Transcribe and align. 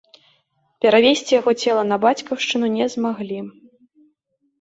Перавезці 0.85 1.31
яго 1.39 1.51
цела 1.65 1.83
на 1.91 1.97
бацькаўшчыну 2.05 2.67
не 2.79 2.87
змаглі. 2.95 3.39